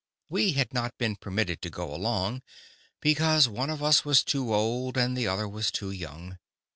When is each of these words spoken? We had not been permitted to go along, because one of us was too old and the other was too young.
We 0.29 0.53
had 0.53 0.73
not 0.73 0.97
been 0.97 1.15
permitted 1.15 1.61
to 1.61 1.69
go 1.69 1.93
along, 1.93 2.41
because 3.01 3.47
one 3.47 3.69
of 3.69 3.83
us 3.83 4.03
was 4.03 4.23
too 4.23 4.51
old 4.51 4.97
and 4.97 5.15
the 5.15 5.27
other 5.27 5.47
was 5.47 5.69
too 5.69 5.91
young. 5.91 6.39